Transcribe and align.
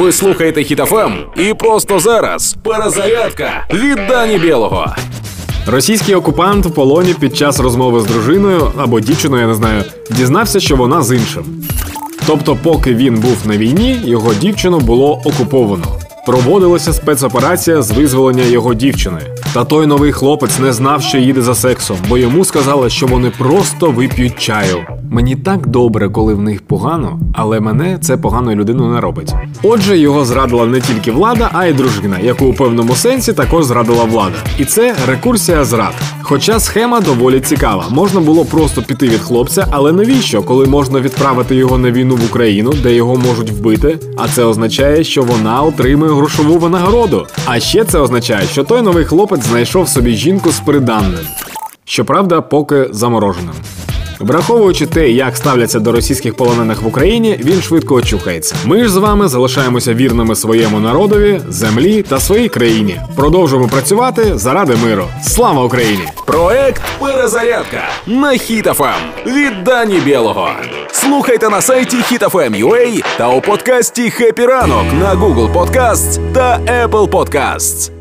Ви 0.00 0.12
слухаєте 0.12 0.64
Хітофем 0.64 1.12
і 1.36 1.54
просто 1.54 1.98
зараз 1.98 2.56
перезарядка 2.62 3.66
від 3.72 3.98
Дані 4.08 4.38
Білого. 4.38 4.94
Російський 5.66 6.14
окупант 6.14 6.66
в 6.66 6.70
полоні 6.70 7.14
під 7.14 7.36
час 7.36 7.60
розмови 7.60 8.00
з 8.00 8.04
дружиною 8.04 8.72
або 8.78 9.00
дівчиною, 9.00 9.42
я 9.42 9.48
не 9.48 9.54
знаю, 9.54 9.84
дізнався, 10.10 10.60
що 10.60 10.76
вона 10.76 11.02
з 11.02 11.16
іншим. 11.16 11.44
Тобто, 12.26 12.58
поки 12.62 12.94
він 12.94 13.20
був 13.20 13.36
на 13.44 13.56
війні, 13.56 14.00
його 14.04 14.34
дівчину 14.34 14.80
було 14.80 15.22
окуповано. 15.24 15.99
Проводилася 16.26 16.92
спецоперація 16.92 17.82
з 17.82 17.90
визволення 17.90 18.42
його 18.42 18.74
дівчини. 18.74 19.20
Та 19.54 19.64
той 19.64 19.86
новий 19.86 20.12
хлопець 20.12 20.58
не 20.58 20.72
знав, 20.72 21.02
що 21.02 21.18
їде 21.18 21.42
за 21.42 21.54
сексом, 21.54 21.96
бо 22.08 22.18
йому 22.18 22.44
сказали, 22.44 22.90
що 22.90 23.06
вони 23.06 23.30
просто 23.30 23.90
вип'ють 23.90 24.38
чаю. 24.38 24.76
Мені 25.10 25.36
так 25.36 25.66
добре, 25.66 26.08
коли 26.08 26.34
в 26.34 26.42
них 26.42 26.62
погано, 26.62 27.20
але 27.34 27.60
мене 27.60 27.98
це 28.00 28.16
поганою 28.16 28.56
людиною 28.56 28.94
не 28.94 29.00
робить. 29.00 29.34
Отже, 29.62 29.98
його 29.98 30.24
зрадила 30.24 30.66
не 30.66 30.80
тільки 30.80 31.12
влада, 31.12 31.50
а 31.52 31.66
й 31.66 31.72
дружина, 31.72 32.18
яку 32.22 32.46
у 32.46 32.52
певному 32.52 32.94
сенсі 32.94 33.32
також 33.32 33.64
зрадила 33.64 34.04
влада. 34.04 34.36
І 34.58 34.64
це 34.64 34.94
рекурсія 35.08 35.64
зрад. 35.64 35.94
Хоча 36.30 36.60
схема 36.60 37.00
доволі 37.00 37.40
цікава. 37.40 37.86
Можна 37.90 38.20
було 38.20 38.44
просто 38.44 38.82
піти 38.82 39.08
від 39.08 39.20
хлопця, 39.20 39.66
але 39.70 39.92
навіщо, 39.92 40.42
коли 40.42 40.66
можна 40.66 41.00
відправити 41.00 41.54
його 41.54 41.78
на 41.78 41.90
війну 41.90 42.16
в 42.16 42.24
Україну, 42.24 42.72
де 42.82 42.94
його 42.94 43.16
можуть 43.16 43.50
вбити? 43.50 43.98
А 44.16 44.28
це 44.28 44.44
означає, 44.44 45.04
що 45.04 45.22
вона 45.22 45.62
отримує 45.62 46.12
грошову 46.12 46.58
винагороду. 46.58 47.26
А 47.46 47.60
ще 47.60 47.84
це 47.84 47.98
означає, 47.98 48.46
що 48.46 48.64
той 48.64 48.82
новий 48.82 49.04
хлопець 49.04 49.44
знайшов 49.44 49.88
собі 49.88 50.14
жінку 50.14 50.50
з 50.50 50.60
приданним. 50.60 51.26
Щоправда, 51.84 52.40
поки 52.40 52.88
замороженим. 52.90 53.54
Враховуючи 54.20 54.86
те, 54.86 55.10
як 55.10 55.36
ставляться 55.36 55.80
до 55.80 55.92
російських 55.92 56.34
полонених 56.34 56.82
в 56.82 56.86
Україні, 56.86 57.40
він 57.44 57.62
швидко 57.62 57.94
очухається. 57.94 58.54
Ми 58.64 58.84
ж 58.84 58.90
з 58.90 58.96
вами 58.96 59.28
залишаємося 59.28 59.94
вірними 59.94 60.36
своєму 60.36 60.80
народові, 60.80 61.40
землі 61.48 62.02
та 62.02 62.20
своїй 62.20 62.48
країні. 62.48 63.00
Продовжуємо 63.16 63.68
працювати 63.68 64.38
заради 64.38 64.76
миру. 64.84 65.04
Слава 65.22 65.64
Україні! 65.64 66.04
Проект 66.26 66.82
Перезарядка 66.98 67.82
на 68.06 68.30
Хітофем 68.32 69.00
від 69.26 69.64
Дані 69.64 70.00
Білого. 70.00 70.48
Слухайте 70.92 71.48
на 71.48 71.60
сайті 71.60 71.96
HitFM.ua 71.96 73.04
та 73.18 73.28
у 73.28 73.40
подкасті 73.40 74.10
«Хеппі 74.10 74.46
ранок» 74.46 74.84
на 75.00 75.14
Google 75.14 75.52
Podcasts 75.52 76.32
та 76.32 76.58
Apple 76.58 77.08
Podcasts. 77.08 77.99